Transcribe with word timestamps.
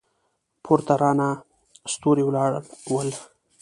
پورته 0.63 0.93
راڼه 1.01 1.29
ستوري 1.93 2.23
ولاړ 2.25 2.51
ول. 2.93 3.09